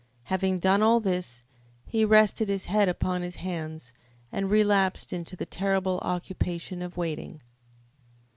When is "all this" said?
0.81-1.43